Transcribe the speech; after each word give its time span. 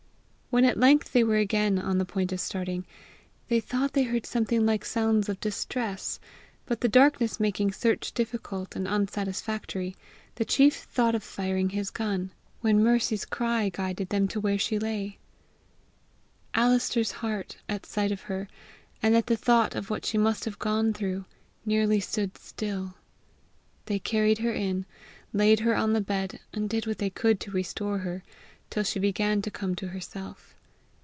When 0.53 0.65
at 0.65 0.75
length 0.77 1.13
they 1.13 1.23
were 1.23 1.37
again 1.37 1.79
on 1.79 1.97
the 1.97 2.03
point 2.03 2.33
of 2.33 2.41
starting, 2.41 2.85
they 3.47 3.61
thought 3.61 3.93
they 3.93 4.03
heard 4.03 4.25
something 4.25 4.65
like 4.65 4.83
sounds 4.83 5.29
of 5.29 5.39
distress, 5.39 6.19
but 6.65 6.81
the 6.81 6.89
darkness 6.89 7.39
making 7.39 7.71
search 7.71 8.11
difficult 8.11 8.75
and 8.75 8.85
unsatisfactory, 8.85 9.95
the 10.35 10.43
chief 10.43 10.75
thought 10.75 11.15
of 11.15 11.23
firing 11.23 11.69
his 11.69 11.89
gun, 11.89 12.31
when 12.59 12.83
Mercy's 12.83 13.23
cry 13.23 13.69
guided 13.69 14.09
them 14.09 14.27
to 14.27 14.41
where 14.41 14.57
she 14.59 14.77
lay. 14.77 15.17
Alister's 16.53 17.11
heart, 17.23 17.55
at 17.69 17.85
sight 17.85 18.11
of 18.11 18.23
her, 18.23 18.49
and 19.01 19.15
at 19.15 19.27
the 19.27 19.37
thought 19.37 19.73
of 19.73 19.89
what 19.89 20.03
she 20.05 20.17
must 20.17 20.43
have 20.43 20.59
gone 20.59 20.91
through, 20.91 21.23
nearly 21.65 22.01
stood 22.01 22.37
still. 22.37 22.95
They 23.85 23.99
carried 23.99 24.39
her 24.39 24.51
in, 24.51 24.85
laid 25.31 25.61
her 25.61 25.77
on 25.77 25.93
the 25.93 26.01
bed, 26.01 26.41
and 26.53 26.69
did 26.69 26.87
what 26.87 26.97
they 26.97 27.09
could 27.09 27.39
to 27.39 27.51
restore 27.51 27.99
her, 27.99 28.21
till 28.69 28.83
she 28.83 28.97
began 28.99 29.41
to 29.41 29.51
come 29.51 29.75
to 29.75 29.89
herself. 29.89 30.55